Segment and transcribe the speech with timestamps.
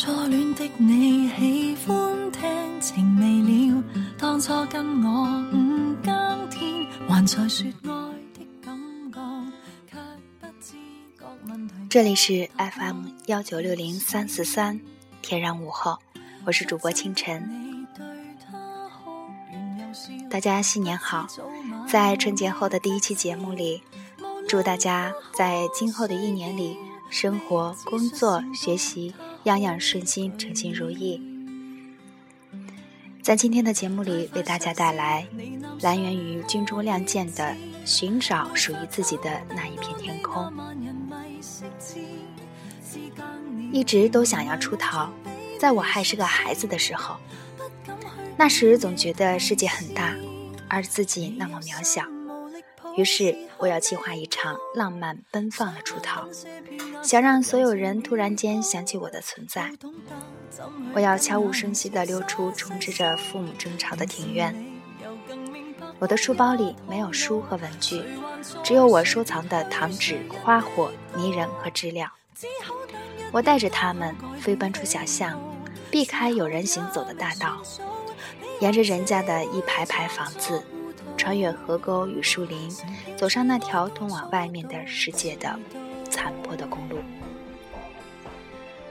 [0.00, 3.82] 初恋的你喜欢听情未了，
[4.16, 8.78] 当初跟我五更天，还在说爱的感
[9.10, 9.18] 觉，
[9.90, 9.96] 却
[10.38, 10.76] 不知
[11.18, 11.74] 觉问题。
[11.90, 14.80] 这里是 FM 幺九六零三四三，
[15.20, 15.98] 天然午后，
[16.44, 17.84] 我是主播清晨。
[20.30, 21.26] 大家新年好！
[21.88, 23.82] 在春节后的第一期节目里，
[24.48, 26.78] 祝大家在今后的一年里，
[27.10, 29.12] 生活、工作、学习
[29.44, 31.22] 样样顺心，称心如意。
[33.22, 35.26] 在今天的节目里，为大家带来
[35.82, 37.44] 来源于军中亮剑的
[37.84, 40.44] 《寻找属于自己的那一片天空》。
[43.70, 45.10] 一直都想要出逃，
[45.58, 47.16] 在我还是个孩子的时候，
[48.36, 50.16] 那时总觉得世界很大，
[50.68, 52.02] 而自己那么渺小。
[52.98, 56.26] 于是，我要计划一场浪漫奔放的出逃，
[57.00, 59.70] 想让所有人突然间想起我的存在。
[60.92, 64.52] 我要悄无声息地溜出充斥着父母争吵的庭院。
[66.00, 68.02] 我的书包里没有书和文具，
[68.64, 72.12] 只有我收藏的糖纸、花火、泥人和知了。
[73.30, 75.40] 我带着它们飞奔出小巷，
[75.88, 77.62] 避开有人行走的大道，
[78.58, 80.64] 沿着人家的一排排房子，
[81.18, 82.70] 穿越河沟与树林，
[83.16, 85.58] 走上那条通往外面的世界的
[86.08, 86.98] 残破的公路。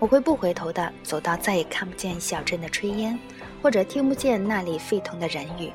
[0.00, 3.18] 我会不回头的走到再也看不见小镇的炊烟，
[3.62, 5.72] 或者听不见那里沸腾的人语。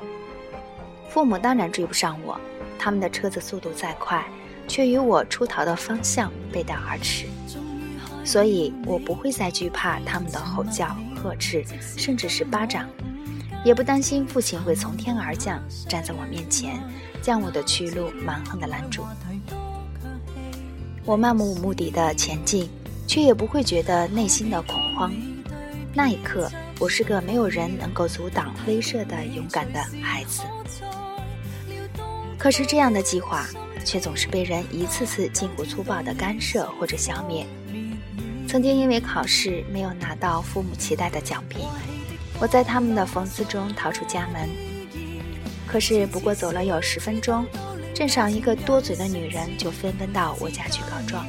[1.08, 2.38] 父母当然追不上我，
[2.78, 4.24] 他们的车子速度再快，
[4.68, 7.26] 却与我出逃的方向背道而驰。
[8.24, 11.64] 所以我不会再惧怕他们的吼叫、呵斥，
[11.96, 12.88] 甚至是巴掌，
[13.64, 16.78] 也不担心父亲会从天而降，站在我面前，
[17.22, 19.04] 将我的去路蛮横地拦住。
[21.06, 22.68] 我漫无目的的前进，
[23.06, 25.10] 却也不会觉得内心的恐慌。
[25.94, 30.42] 那一刻，我是个没有人能够阻挡威慑的勇敢的孩子。
[32.36, 33.46] 可是这样的计划，
[33.82, 37.46] 却总是被人一次次禁锢粗暴的干涉或者消灭。
[38.46, 41.66] 曾经因为考试没有拿到父母期待的奖品，
[42.44, 44.50] 我在他们的讽刺中逃出家门。
[45.66, 47.46] 可是不过走了有十分钟，
[47.94, 51.26] 镇上一个多嘴的女人就纷纷到我家去告状，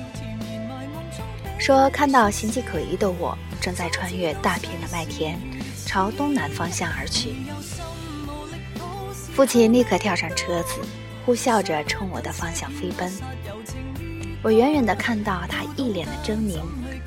[1.58, 5.40] 说看到形迹可疑的我正在穿越大片的麦田，
[5.86, 7.34] 朝东南方向而去。
[9.34, 10.82] 父亲立刻跳上车子，
[11.26, 13.10] 呼啸着冲我的方向飞奔。
[14.44, 16.60] 我远远地看到他一脸的狰狞。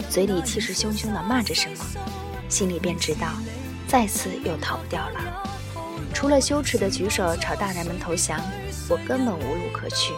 [0.09, 1.77] 嘴里气势汹汹地骂着什么，
[2.49, 3.29] 心里便知道，
[3.89, 5.43] 再次又逃不掉了。
[6.15, 8.41] 除了羞耻的举手朝大人们投降，
[8.89, 10.13] 我根本无路可去。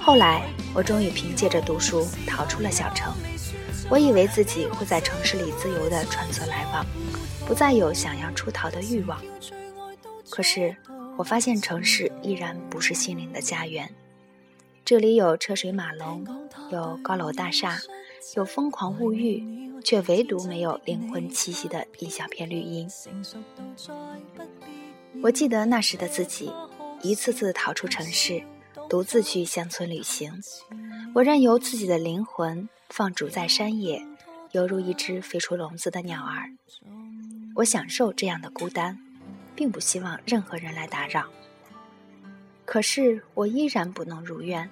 [0.00, 3.12] 后来，我终于凭借着读书逃出了小城。
[3.90, 6.86] 我以为自己会在城市里自由地穿梭来往，
[7.46, 9.20] 不再有想要出逃的欲望。
[10.30, 10.76] 可是，
[11.16, 13.90] 我发现城市依然不是心灵的家园。
[14.84, 16.26] 这里有车水马龙，
[16.70, 17.78] 有高楼大厦，
[18.36, 22.88] 有疯狂物欲，却唯独没有灵魂栖息的一小片绿荫。
[25.22, 26.52] 我记得那时的自己，
[27.02, 28.42] 一次次逃出城市，
[28.88, 30.32] 独自去乡村旅行。
[31.14, 34.06] 我任由自己的灵魂放逐在山野，
[34.52, 36.50] 犹如一只飞出笼子的鸟儿。
[37.56, 38.98] 我享受这样的孤单，
[39.56, 41.26] 并不希望任何人来打扰。
[42.64, 44.70] 可是我依然不能如愿。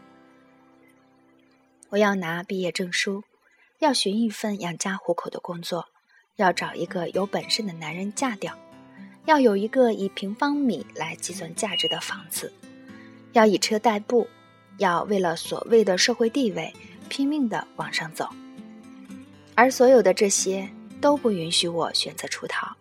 [1.88, 3.24] 我要拿毕业证书，
[3.78, 5.86] 要寻一份养家糊口的工作，
[6.36, 8.56] 要找一个有本事的男人嫁掉，
[9.26, 12.52] 要有一个以平方米来计算价值的房子，
[13.32, 14.26] 要以车代步，
[14.78, 16.72] 要为了所谓的社会地位
[17.08, 18.28] 拼命地往上走。
[19.54, 20.68] 而所有的这些
[21.00, 22.74] 都不允许我选择出逃。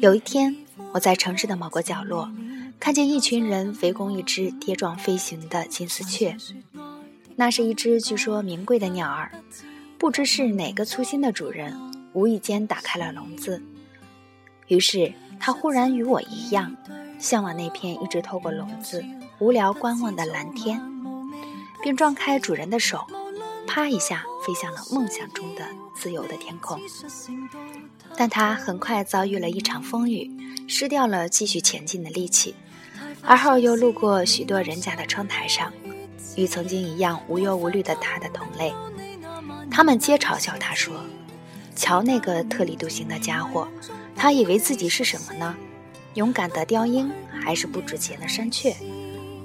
[0.00, 0.56] 有一天，
[0.92, 2.30] 我在城市的某个角落，
[2.78, 6.36] 看见一群人围攻一只跌撞飞行的金丝雀。
[7.36, 9.30] 那是一只据说名贵的鸟儿，
[9.98, 11.74] 不知是哪个粗心的主人
[12.12, 13.60] 无意间打开了笼子，
[14.68, 16.76] 于是它忽然与我一样，
[17.18, 19.04] 向往那片一直透过笼子
[19.40, 20.80] 无聊观望的蓝天，
[21.82, 23.04] 并撞开主人的手，
[23.66, 25.66] 啪一下飞向了梦想中的
[25.96, 26.80] 自由的天空。
[28.16, 30.30] 但它很快遭遇了一场风雨，
[30.68, 32.54] 失掉了继续前进的力气，
[33.22, 35.72] 而后又路过许多人家的窗台上。
[36.36, 38.72] 与曾经一样无忧无虑的他的同类，
[39.70, 40.94] 他们皆嘲笑他说
[41.76, 43.68] ：“瞧那个特立独行的家伙，
[44.16, 45.54] 他以为自己是什么呢？
[46.14, 47.10] 勇敢的雕鹰，
[47.42, 48.74] 还是不值钱的山雀？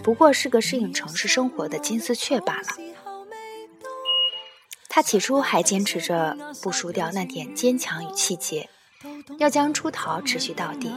[0.04, 2.68] 不过是个适应城市生活的金丝雀罢了。”
[4.92, 8.70] 他起初还坚持着不输掉那点坚强与气节，
[9.38, 10.92] 要将出逃持续到底，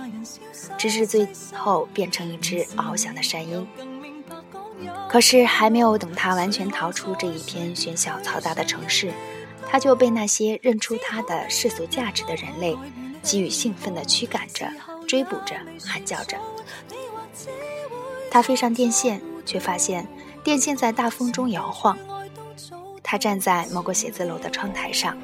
[0.79, 3.69] 直至最后变成一只翱翔的山鹰。
[5.09, 9.13] 可是还没有等他完全逃出这一片喧嚣嘈杂的城市，
[9.69, 12.77] 他就被那些认出他的世俗价值的人类
[13.23, 14.67] 给予兴奋地驱赶着、
[15.07, 16.37] 追捕着、喊叫着。
[18.31, 20.07] 他飞上电线，却发现
[20.43, 21.99] 电线在大风中摇晃。
[23.03, 25.19] 他站在某个写字楼的窗台上，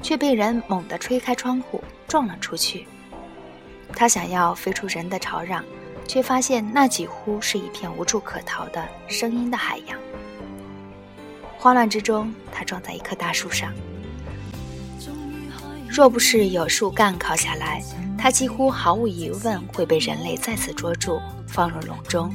[0.00, 2.86] 却被人猛地吹开窗户撞了出去。
[3.94, 5.64] 他想要飞出人的吵嚷，
[6.06, 9.98] 却发现那几乎是一片无处可逃的声音的海洋。
[11.58, 13.72] 慌乱之中，他撞在一棵大树上。
[15.88, 17.82] 若不是有树干靠下来，
[18.18, 22.34] 他几乎毫无疑问会被人类再次捉住，放入笼中。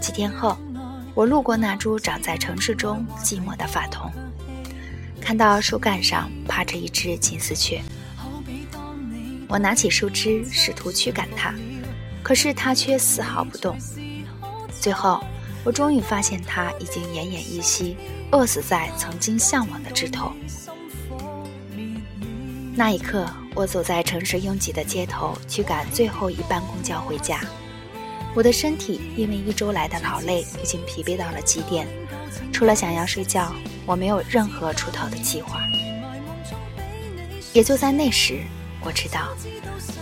[0.00, 0.56] 几天后。
[1.14, 4.10] 我路过那株长在城市中寂寞的法桐，
[5.20, 7.82] 看到树干上趴着一只金丝雀。
[9.46, 11.54] 我拿起树枝试图驱赶它，
[12.22, 13.76] 可是他却丝毫不动。
[14.80, 15.22] 最后，
[15.64, 17.96] 我终于发现他已经奄奄一息，
[18.30, 20.32] 饿死在曾经向往的枝头。
[22.74, 27.40] 那一刻，我走在城市拥挤的街头，去赶最后一班公交回家。
[28.34, 31.86] 我的身体因为一周来的劳累，已经疲惫到了极点。
[32.50, 33.52] 除了想要睡觉，
[33.84, 35.60] 我没有任何出逃的计划。
[37.52, 38.40] 也就在那时，
[38.84, 39.28] 我知道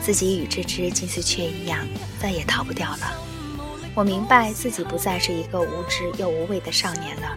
[0.02, 1.86] 自己与这只金丝雀一样，
[2.20, 3.12] 再也逃不掉了。
[3.94, 7.36] 我明白自己不再是一个无知又无畏的少年了。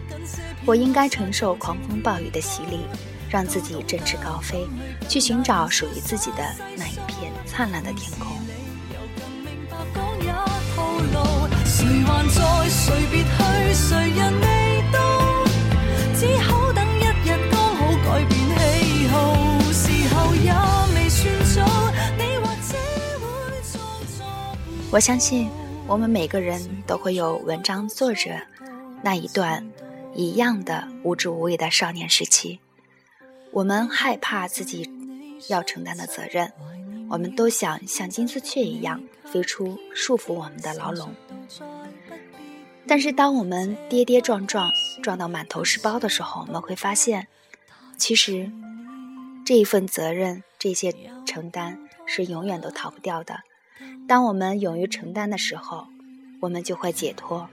[0.64, 2.80] 我应该承受狂风暴雨的洗礼，
[3.28, 4.66] 让自己振翅高飞，
[5.08, 6.42] 去寻找属于自己的
[6.76, 8.34] 那一片灿烂的天空。
[24.94, 25.50] 我相信，
[25.88, 28.30] 我们每个人都会有文章作者
[29.02, 29.68] 那一段
[30.14, 32.60] 一样的无知无畏的少年时期。
[33.50, 34.88] 我们害怕自己
[35.48, 36.52] 要承担的责任。
[37.10, 41.12] 我们都想像金丝雀一样飞出束缚我们的牢笼，
[42.86, 44.70] 但是当我们跌跌撞撞
[45.02, 47.26] 撞到满头是包的时候，我们会发现，
[47.98, 48.48] 其实
[49.44, 50.94] 这一份责任、这些
[51.26, 53.40] 承担是永远都逃不掉的。
[54.06, 55.86] 当我们勇于承担的时候，
[56.40, 57.48] 我们就会解脱，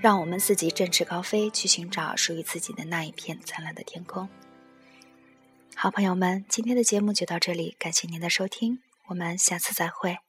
[0.00, 4.28] 让我们自己振翅高飞，去寻找属于自己的那一片灿烂的天空。
[5.74, 8.80] 好，朋友们，今天的节目就到这里，感谢您的收听。
[9.08, 10.27] 我们下次再会。